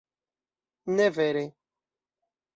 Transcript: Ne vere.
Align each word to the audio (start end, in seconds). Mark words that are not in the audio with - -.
Ne 0.95 1.05
vere. 1.17 1.45